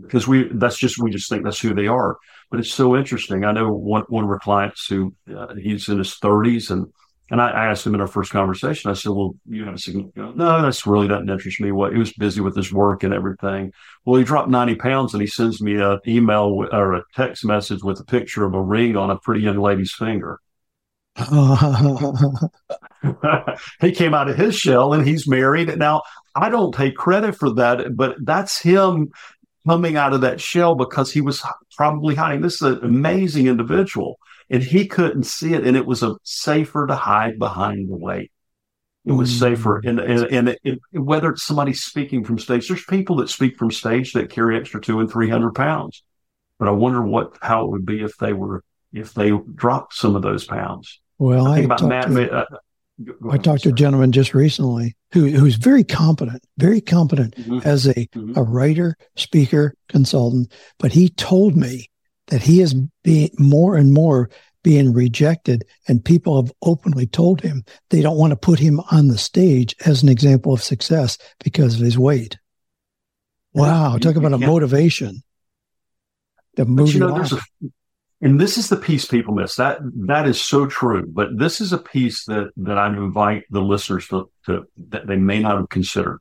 [0.00, 2.16] because we, that's just, we just think that's who they are.
[2.50, 3.44] But it's so interesting.
[3.44, 6.86] I know one, one of our clients who, uh, he's in his thirties and
[7.30, 9.78] and I, I, asked him in our first conversation, I said, well, you have a
[9.78, 11.70] significant, no, that's really doesn't interest me.
[11.70, 13.72] What he was busy with his work and everything.
[14.04, 17.82] Well, he dropped 90 pounds and he sends me an email or a text message
[17.82, 20.40] with a picture of a ring on a pretty young lady's finger.
[23.80, 25.76] he came out of his shell and he's married.
[25.78, 26.02] Now,
[26.34, 29.10] I don't take credit for that, but that's him
[29.66, 31.42] coming out of that shell because he was
[31.76, 32.40] probably hiding.
[32.40, 34.18] This is an amazing individual
[34.50, 35.66] and he couldn't see it.
[35.66, 38.32] And it was a safer to hide behind the weight.
[39.06, 39.78] It was safer.
[39.78, 43.56] And, and, and it, it, whether it's somebody speaking from stage, there's people that speak
[43.56, 46.02] from stage that carry extra two and 300 pounds.
[46.58, 50.16] But I wonder what, how it would be if they were, if they dropped some
[50.16, 51.00] of those pounds.
[51.18, 52.08] Well, I, I about Matt.
[52.08, 52.44] To, uh,
[53.30, 57.60] I talked to a gentleman just recently who who's very competent, very competent mm-hmm.
[57.66, 58.38] as a, mm-hmm.
[58.38, 60.52] a writer, speaker, consultant.
[60.78, 61.88] But he told me
[62.30, 64.30] that he is being more and more
[64.62, 69.08] being rejected and people have openly told him they don't want to put him on
[69.08, 72.38] the stage as an example of success because of his weight
[73.54, 75.22] wow talk about a motivation
[76.56, 77.40] but you know, there's a
[78.22, 79.56] and this is the piece people miss.
[79.56, 81.06] That that is so true.
[81.06, 85.16] But this is a piece that that I invite the listeners to, to that they
[85.16, 86.20] may not have considered.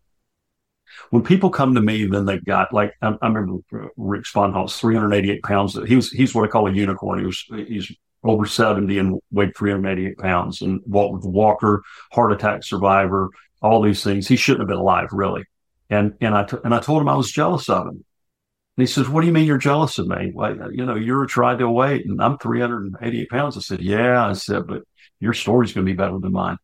[1.09, 3.59] When people come to me, then they've got like I, I remember
[3.97, 5.77] Rick Sponholz, 388 pounds.
[5.87, 7.19] He was he's what I call a unicorn.
[7.19, 7.91] He was he's
[8.23, 13.29] over 70 and weighed 388 pounds and walked with walker, heart attack survivor,
[13.61, 14.27] all these things.
[14.27, 15.43] He shouldn't have been alive, really.
[15.89, 18.03] And and I t- and I told him I was jealous of him.
[18.79, 20.31] And he says, What do you mean you're jealous of me?
[20.33, 23.57] Well, you know, you're a to weight and I'm 388 pounds.
[23.57, 24.25] I said, Yeah.
[24.25, 24.83] I said, But
[25.19, 26.57] your story's going to be better than mine.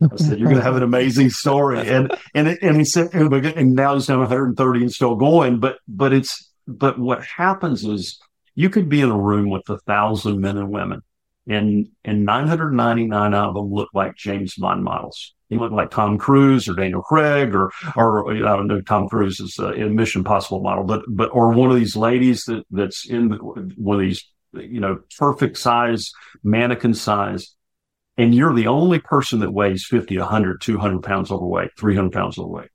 [0.00, 1.88] I said, You're going to have an amazing story.
[1.88, 5.58] And, and, and he said, and now he's now 130 and still going.
[5.58, 8.20] But, but it's, but what happens is
[8.54, 11.02] you could be in a room with a thousand men and women
[11.48, 15.34] and, and 999 of them look like James Bond models.
[15.48, 19.40] He looked like Tom Cruise or Daniel Craig or, or I don't know, Tom Cruise
[19.40, 23.08] is uh, a Mission Possible model, but, but, or one of these ladies that, that's
[23.08, 27.54] in one of these, you know, perfect size, mannequin size.
[28.18, 32.68] And you're the only person that weighs 50, 100, 200 pounds overweight, 300 pounds overweight.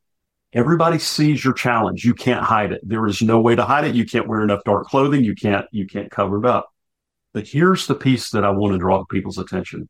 [0.53, 2.05] Everybody sees your challenge.
[2.05, 2.81] You can't hide it.
[2.83, 3.95] There is no way to hide it.
[3.95, 5.23] You can't wear enough dark clothing.
[5.23, 6.69] You can't, you can't cover it up.
[7.33, 9.89] But here's the piece that I want to draw people's attention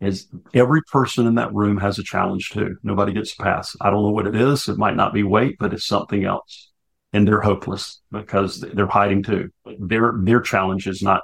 [0.00, 2.76] is every person in that room has a challenge too.
[2.82, 3.76] Nobody gets a pass.
[3.80, 4.68] I don't know what it is.
[4.68, 6.70] It might not be weight, but it's something else.
[7.12, 9.50] And they're hopeless because they're hiding too.
[9.78, 11.20] Their, their challenge is not,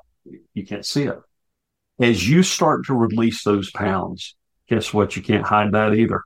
[0.55, 1.19] you can't see it.
[2.01, 4.37] As you start to release those pounds,
[4.69, 5.17] guess what?
[5.17, 6.23] You can't hide that either.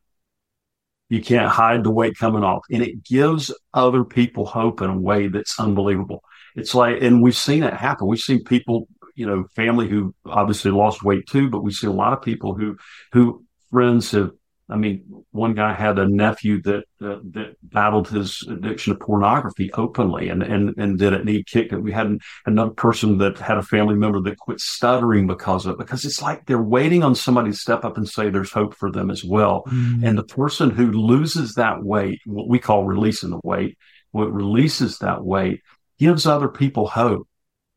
[1.08, 4.98] You can't hide the weight coming off and it gives other people hope in a
[4.98, 6.22] way that's unbelievable.
[6.56, 8.06] It's like, and we've seen it happen.
[8.06, 11.92] We've seen people you know, family who obviously lost weight too, but we see a
[11.92, 12.76] lot of people who,
[13.12, 14.30] who friends have,
[14.72, 19.70] I mean, one guy had a nephew that, uh, that battled his addiction to pornography
[19.74, 21.20] openly and, and, and did it.
[21.20, 21.82] And he kicked it.
[21.82, 25.78] We had another person that had a family member that quit stuttering because of it,
[25.78, 28.90] because it's like they're waiting on somebody to step up and say there's hope for
[28.90, 29.64] them as well.
[29.66, 30.06] Mm.
[30.06, 33.78] And the person who loses that weight, what we call releasing the weight,
[34.10, 35.62] what releases that weight
[35.98, 37.28] gives other people hope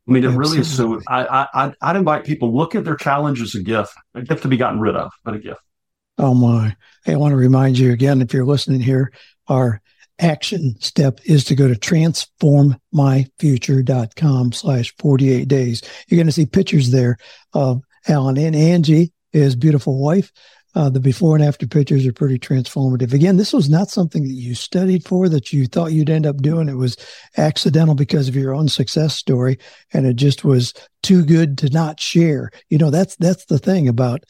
[0.07, 0.49] I mean, it Absolutely.
[0.49, 1.01] really is so.
[1.07, 4.47] I, I, I'd invite people look at their challenge as a gift, a gift to
[4.47, 5.61] be gotten rid of, but a gift.
[6.17, 6.75] Oh my!
[7.03, 9.11] Hey, I want to remind you again, if you're listening here,
[9.47, 9.81] our
[10.19, 15.81] action step is to go to transformmyfuture.com slash 48 days.
[16.07, 17.17] You're going to see pictures there
[17.53, 20.31] of Alan and Angie, his beautiful wife,
[20.75, 23.13] uh, the before and after pictures are pretty transformative.
[23.13, 26.37] Again, this was not something that you studied for, that you thought you'd end up
[26.37, 26.67] doing.
[26.67, 26.97] It was
[27.37, 29.57] accidental because of your own success story,
[29.93, 32.51] and it just was too good to not share.
[32.69, 34.25] You know, that's that's the thing about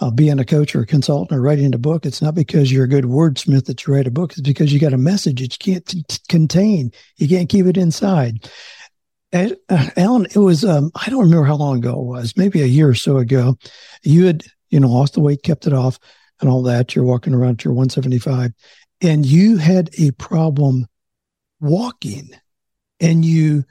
[0.00, 2.06] uh, being a coach or a consultant or writing a book.
[2.06, 4.32] It's not because you're a good wordsmith that you write a book.
[4.32, 6.90] It's because you got a message that you can't t- t- contain.
[7.16, 8.50] You can't keep it inside.
[9.32, 12.62] And, uh, Alan, it was um, I don't remember how long ago it was, maybe
[12.62, 13.56] a year or so ago.
[14.02, 15.98] You had you know, lost the weight, kept it off,
[16.40, 16.94] and all that.
[16.94, 18.52] You're walking around at your 175,
[19.02, 20.86] and you had a problem
[21.60, 22.30] walking,
[23.00, 23.64] and you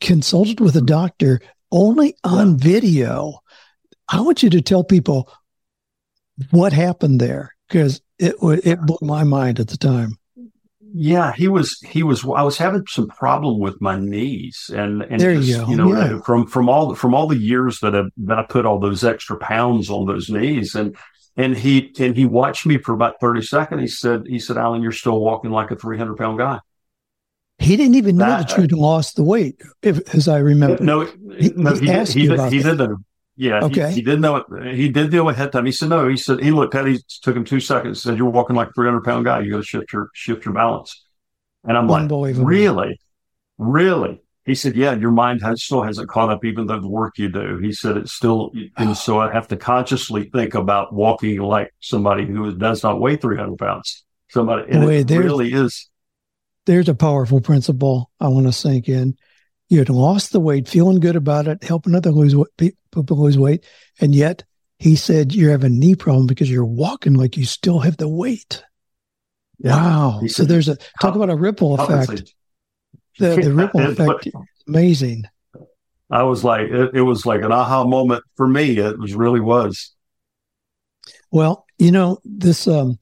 [0.00, 1.40] consulted with a doctor
[1.70, 3.39] only on video.
[4.10, 5.30] I want you to tell people
[6.50, 10.18] what happened there because it it blew my mind at the time.
[10.92, 11.78] Yeah, he was.
[11.80, 12.24] He was.
[12.24, 15.92] I was having some problem with my knees, and and there just, you, you know
[15.92, 16.20] yeah.
[16.20, 19.36] from from all from all the years that I that I put all those extra
[19.36, 20.96] pounds on those knees, and
[21.36, 23.80] and he and he watched me for about thirty seconds.
[23.80, 26.58] He said, he said, Alan, you're still walking like a three hundred pound guy.
[27.58, 30.82] He didn't even know that, that you'd lost the weight, if, as I remember.
[30.82, 31.04] No,
[31.38, 32.80] he, no, he, he, asked he, about he, he did
[33.40, 33.88] Yeah, okay.
[33.88, 34.74] He, he, didn't know it.
[34.76, 35.64] He did know ahead of time.
[35.64, 36.06] He said no.
[36.06, 36.86] He said he looked at.
[36.86, 36.92] it.
[36.92, 38.02] He took him two seconds.
[38.02, 39.40] Said you're walking like a 300 pound guy.
[39.40, 41.06] You got to shift your shift your balance.
[41.64, 43.00] And I'm like, really,
[43.56, 44.20] really.
[44.44, 47.30] He said, yeah, your mind has, still hasn't caught up, even though the work you
[47.30, 47.58] do.
[47.58, 52.26] He said it's still, and so I have to consciously think about walking like somebody
[52.26, 54.04] who does not weigh 300 pounds.
[54.28, 55.90] Somebody, and Boy, it really is
[56.66, 59.16] there's a powerful principle I want to sink in.
[59.70, 63.64] You had lost the weight, feeling good about it, helping other lose people lose weight,
[64.00, 64.42] and yet
[64.80, 68.08] he said you're having a knee problem because you're walking like you still have the
[68.08, 68.64] weight.
[69.58, 69.76] Yeah.
[69.76, 70.20] Wow!
[70.26, 72.34] so there's a talk about a ripple effect.
[73.18, 74.28] The, the ripple effect,
[74.66, 75.24] amazing.
[76.10, 78.78] I was like, it, it was like an aha moment for me.
[78.78, 79.94] It was really was.
[81.30, 82.66] Well, you know this.
[82.66, 82.98] Um,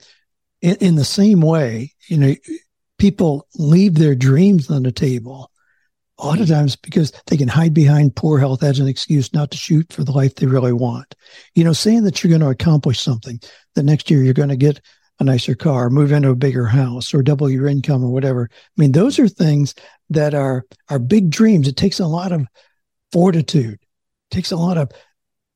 [0.61, 2.35] in, in the same way, you know,
[2.99, 5.51] people leave their dreams on the table
[6.19, 9.51] a lot of times because they can hide behind poor health as an excuse not
[9.51, 11.15] to shoot for the life they really want.
[11.55, 13.41] You know, saying that you're going to accomplish something,
[13.75, 14.81] the next year you're going to get
[15.21, 18.49] a nicer car, move into a bigger house, or double your income, or whatever.
[18.53, 19.75] I mean, those are things
[20.11, 21.69] that are are big dreams.
[21.69, 22.47] It takes a lot of
[23.13, 23.75] fortitude.
[23.75, 24.91] It takes a lot of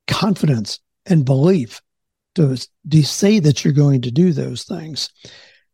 [0.09, 1.81] confidence and belief
[2.35, 2.57] to,
[2.91, 5.11] to say that you're going to do those things.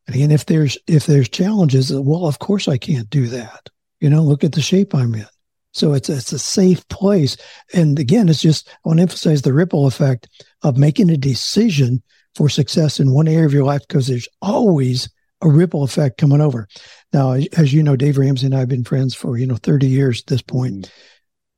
[0.06, 3.68] And if there's if there's challenges, well, of course I can't do that.
[4.00, 5.26] You know, look at the shape I'm in.
[5.72, 7.36] So it's it's a safe place.
[7.74, 10.28] And again, it's just I want to emphasize the ripple effect
[10.62, 12.02] of making a decision
[12.34, 15.08] for success in one area of your life because there's always
[15.40, 16.66] a ripple effect coming over.
[17.12, 19.86] Now, as you know, Dave Ramsey and I have been friends for you know 30
[19.86, 20.86] years at this point.
[20.86, 20.90] Hmm.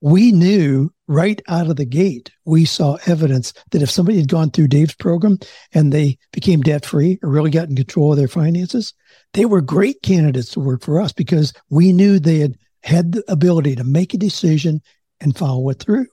[0.00, 4.50] We knew right out of the gate, we saw evidence that if somebody had gone
[4.50, 5.38] through Dave's program
[5.72, 8.94] and they became debt free or really got in control of their finances,
[9.34, 13.24] they were great candidates to work for us because we knew they had had the
[13.28, 14.80] ability to make a decision
[15.20, 16.06] and follow it through.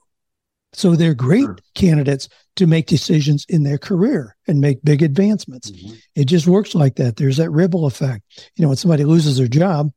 [0.73, 1.57] So they're great sure.
[1.75, 2.27] candidates
[2.57, 5.71] to make decisions in their career and make big advancements.
[5.71, 5.95] Mm-hmm.
[6.15, 7.15] It just works like that.
[7.15, 8.23] There's that ripple effect.
[8.55, 9.91] You know, when somebody loses their job,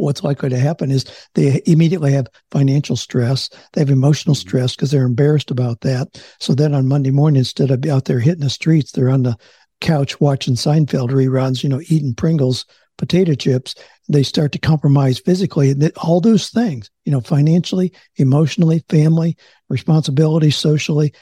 [0.00, 3.48] what's likely to happen is they immediately have financial stress.
[3.72, 4.48] They have emotional mm-hmm.
[4.48, 6.22] stress because they're embarrassed about that.
[6.40, 9.36] So then on Monday morning, instead of out there hitting the streets, they're on the
[9.80, 12.66] couch watching Seinfeld reruns, you know, eating Pringles,
[12.98, 13.74] potato chips.
[14.08, 15.74] They start to compromise physically.
[15.96, 19.36] All those things, you know, financially, emotionally, family,
[19.68, 21.14] responsibility, socially,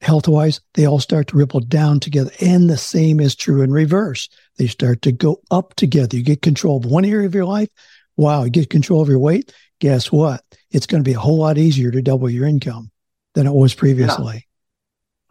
[0.00, 2.30] health wise, they all start to ripple down together.
[2.40, 4.28] And the same is true in reverse.
[4.58, 6.16] They start to go up together.
[6.16, 7.68] You get control of one area of your life,
[8.16, 10.42] wow, you get control of your weight, guess what?
[10.70, 12.90] It's going to be a whole lot easier to double your income
[13.34, 14.46] than it was previously.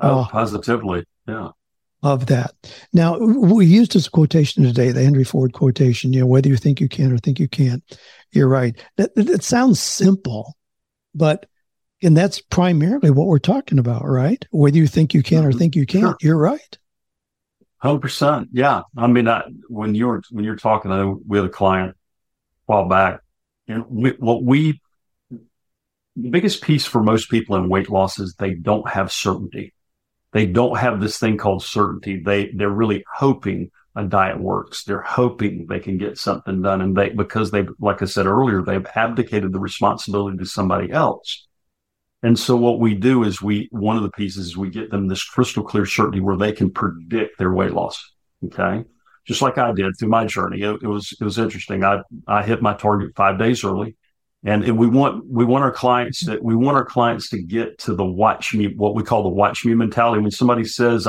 [0.02, 0.10] Yeah.
[0.10, 1.06] Oh, uh, positively.
[1.28, 1.50] Yeah.
[2.04, 2.52] Of that.
[2.94, 6.80] Now, we used this quotation today, the Henry Ford quotation, you know, whether you think
[6.80, 7.84] you can or think you can't,
[8.32, 8.76] you're right.
[8.98, 10.56] That, that sounds simple,
[11.16, 11.48] but,
[12.04, 14.46] and that's primarily what we're talking about, right?
[14.52, 15.48] Whether you think you can mm-hmm.
[15.48, 16.18] or think you can't, sure.
[16.22, 16.78] you're right.
[17.80, 18.50] Hundred percent.
[18.52, 18.84] Yeah.
[18.96, 21.96] I mean, I, when you're when you're talking, I, we had a client
[22.66, 23.22] while back.
[23.68, 24.82] And we, what we,
[25.30, 29.74] the biggest piece for most people in weight loss is they don't have certainty.
[30.34, 32.22] They don't have this thing called certainty.
[32.24, 34.84] They, they're really hoping a diet works.
[34.84, 36.82] They're hoping they can get something done.
[36.82, 41.48] And they, because they, like I said earlier, they've abdicated the responsibility to somebody else.
[42.22, 45.08] And so what we do is we, one of the pieces is we get them
[45.08, 48.12] this crystal clear certainty where they can predict their weight loss.
[48.46, 48.84] Okay
[49.28, 50.62] just like I did through my journey.
[50.62, 51.84] It, it, was it was interesting.
[51.84, 53.96] I I hit my target five days early,
[54.44, 57.78] and, and we want we want our clients that we want our clients to get
[57.80, 60.22] to the watch me what we call the watch me mentality.
[60.22, 61.08] When somebody says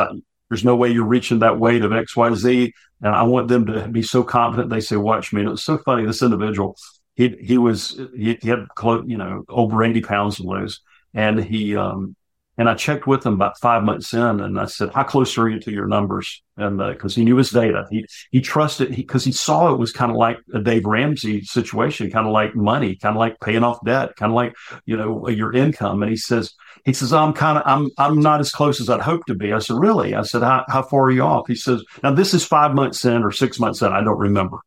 [0.49, 3.67] there's no way you're reaching that weight of X Y Z, and I want them
[3.67, 5.41] to be so confident they say watch me.
[5.41, 6.07] And it was so funny.
[6.07, 6.77] This individual
[7.17, 10.83] he he was he, he had close you know over eighty pounds to lose,
[11.15, 12.15] and he um
[12.59, 15.49] and I checked with him about five months in and I said, how close are
[15.49, 16.43] you to your numbers?
[16.57, 17.87] And uh, cause he knew his data.
[17.91, 22.11] He, he trusted cause he saw it was kind of like a Dave Ramsey situation,
[22.11, 24.55] kind of like money, kind of like paying off debt, kind of like,
[24.87, 26.03] you know, your income.
[26.03, 26.55] And he says,
[26.87, 29.53] he says, I'm kind of, I'm, I'm not as close as I'd hope to be.
[29.53, 30.15] I said, really?
[30.15, 31.49] I said, how, how far are you off?
[31.49, 33.93] He says, now this is five months in or six months in.
[33.93, 34.59] I don't remember.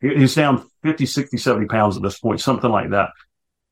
[0.00, 3.10] He's down 50, 60, 70 pounds at this point, something like that.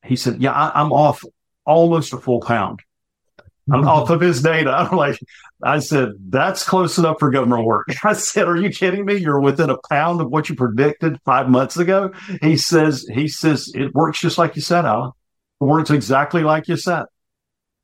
[0.04, 1.22] He said, yeah, I, I'm off
[1.64, 2.80] almost a full pound.
[3.72, 4.70] I'm off of his data.
[4.70, 5.18] I'm like,
[5.62, 7.88] I said, that's close enough for government work.
[8.04, 9.16] I said, are you kidding me?
[9.16, 12.12] You're within a pound of what you predicted five months ago.
[12.40, 15.12] He says, he says, it works just like you said, Alan.
[15.60, 17.04] It works exactly like you said.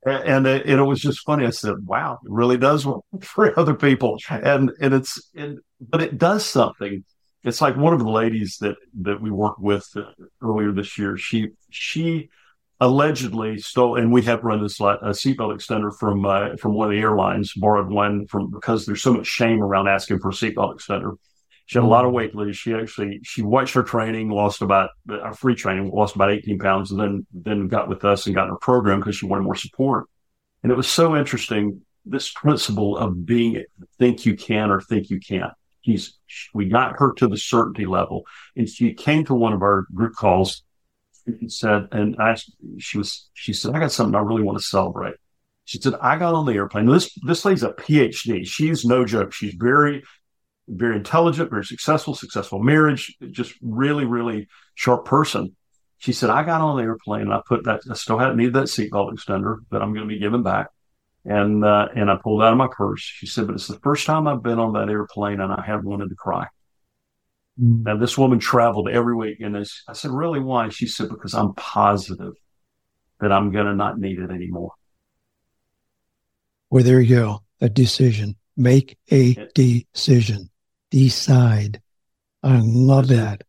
[0.06, 1.46] And, it, it was just funny.
[1.46, 4.18] I said, wow, it really does work for other people.
[4.28, 7.04] And, and it's, and, but it does something.
[7.42, 9.86] It's like one of the ladies that, that we worked with
[10.42, 11.16] earlier this year.
[11.18, 12.30] She, she,
[12.80, 16.92] allegedly stole, and we have run this a seatbelt extender from uh, from one of
[16.92, 20.76] the airlines, borrowed one from because there's so much shame around asking for a seatbelt
[20.76, 21.16] extender.
[21.66, 22.56] She had a lot of weight loss.
[22.56, 26.58] She actually she watched her training, lost about our uh, free training, lost about 18
[26.58, 29.44] pounds, and then then got with us and got in our program because she wanted
[29.44, 30.06] more support.
[30.62, 33.64] And it was so interesting this principle of being
[33.98, 35.52] think you can or think you can't.
[35.80, 36.18] He's
[36.52, 38.24] we got her to the certainty level,
[38.56, 40.63] and she came to one of our group calls
[41.26, 42.36] she said, and I,
[42.78, 45.14] she was, she said, I got something I really want to celebrate.
[45.64, 46.86] She said, I got on the airplane.
[46.86, 48.46] This, this lady's a PhD.
[48.46, 49.32] She's no joke.
[49.32, 50.02] She's very,
[50.68, 55.56] very intelligent, very successful, successful marriage, just really, really sharp person.
[55.98, 58.54] She said, I got on the airplane and I put that, I still hadn't needed
[58.54, 60.68] that seatbelt extender that I'm going to be giving back.
[61.24, 63.00] And, uh, and I pulled out of my purse.
[63.00, 65.82] She said, but it's the first time I've been on that airplane and I have
[65.82, 66.46] wanted to cry.
[67.60, 67.84] Mm.
[67.84, 69.40] Now, this woman traveled every week.
[69.40, 70.68] And I said, really, why?
[70.68, 72.34] She said, because I'm positive
[73.20, 74.72] that I'm going to not need it anymore.
[76.70, 77.42] Well, there you go.
[77.60, 78.36] A decision.
[78.56, 80.50] Make a decision.
[80.90, 81.80] Decide.
[82.42, 83.42] I love that.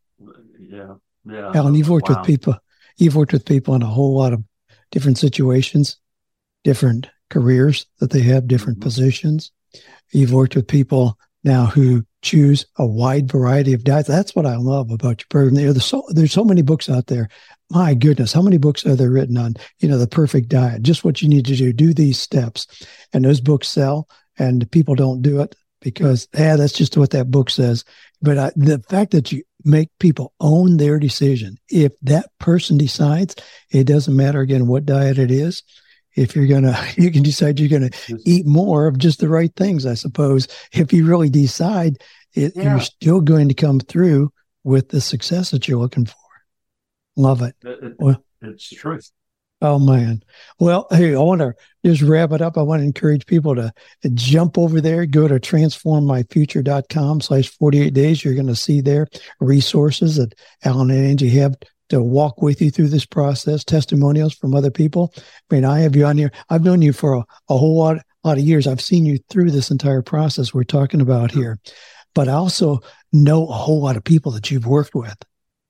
[0.58, 0.94] Yeah.
[1.24, 1.52] Yeah.
[1.54, 2.18] Alan, you've worked wow.
[2.18, 2.56] with people.
[2.96, 4.42] You've worked with people in a whole lot of
[4.90, 5.98] different situations,
[6.62, 8.84] different careers that they have, different mm-hmm.
[8.84, 9.50] positions.
[10.12, 14.08] You've worked with people now who choose a wide variety of diets.
[14.08, 15.54] That's what I love about your program.
[15.54, 17.28] There's so, there's so many books out there.
[17.70, 21.04] My goodness, how many books are there written on, you know, the perfect diet, just
[21.04, 22.66] what you need to do, do these steps.
[23.12, 24.08] And those books sell
[24.38, 27.84] and people don't do it because, yeah, that's just what that book says.
[28.20, 33.36] But I, the fact that you make people own their decision, if that person decides,
[33.70, 35.62] it doesn't matter again what diet it is,
[36.16, 37.90] if you're gonna you can decide you're gonna
[38.24, 40.48] eat more of just the right things i suppose.
[40.72, 41.98] If you really decide
[42.34, 42.72] it, yeah.
[42.72, 44.32] you're still going to come through
[44.64, 46.14] with the success that you're looking for.
[47.16, 49.10] Love it, it, it well, it's the truth.
[49.62, 50.22] oh man.
[50.58, 51.54] Well hey i want to
[51.84, 52.58] just wrap it up.
[52.58, 53.72] I want to encourage people to,
[54.14, 58.24] jump over there go to transformmyfuture.com slash 48 days.
[58.24, 59.06] You're going to see there
[59.40, 61.56] resources that alan and angie have
[61.88, 65.12] to walk with you through this process, testimonials from other people.
[65.16, 66.32] I mean, I have you on here.
[66.50, 68.66] I've known you for a, a whole lot, lot of years.
[68.66, 71.58] I've seen you through this entire process we're talking about here.
[72.14, 72.80] But I also
[73.12, 75.16] know a whole lot of people that you've worked with.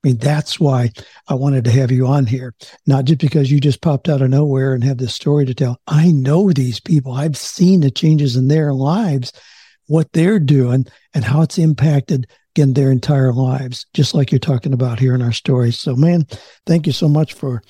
[0.04, 0.90] I mean, that's why
[1.26, 2.54] I wanted to have you on here,
[2.86, 5.80] not just because you just popped out of nowhere and have this story to tell.
[5.88, 7.12] I know these people.
[7.12, 9.32] I've seen the changes in their lives,
[9.86, 12.28] what they're doing, and how it's impacted
[12.64, 15.78] their entire lives, just like you're talking about here in our stories.
[15.78, 16.26] So, man,
[16.66, 17.62] thank you so much for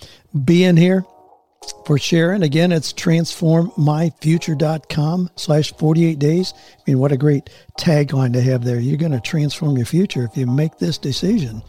[0.45, 1.05] being here,
[1.85, 2.43] for sharing.
[2.43, 6.53] Again, it's transformmyfuture.com slash 48 days.
[6.57, 8.81] I mean, what a great tagline to have there.
[8.81, 11.63] You're going to transform your future if you make this decision.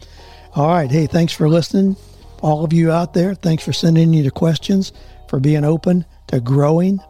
[0.54, 0.90] All right.
[0.90, 1.96] Hey, thanks for listening.
[2.40, 4.92] All of you out there, thanks for sending in your questions,
[5.28, 7.00] for being open to growing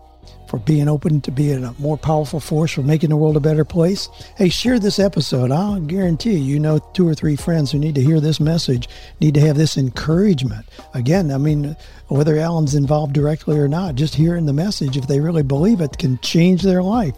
[0.49, 3.64] for being open to being a more powerful force for making the world a better
[3.64, 4.09] place.
[4.36, 5.53] Hey, share this episode.
[5.53, 8.88] I'll guarantee you know two or three friends who need to hear this message,
[9.20, 10.66] need to have this encouragement.
[10.94, 11.76] Again, I mean,
[12.09, 15.99] whether Alan's involved directly or not, just hearing the message, if they really believe it,
[15.99, 17.14] can change their life.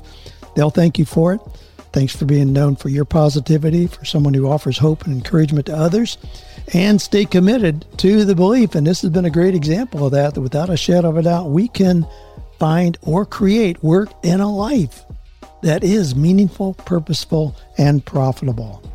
[0.57, 1.41] They'll thank you for it.
[1.93, 5.77] Thanks for being known for your positivity, for someone who offers hope and encouragement to
[5.77, 6.19] others,
[6.73, 8.77] and stay committed to the belief.
[8.77, 11.23] And this has been a great example of that, that without a shadow of a
[11.23, 12.07] doubt, we can
[12.61, 15.05] find, or create work in a life
[15.63, 18.90] that is meaningful, purposeful, and profitable.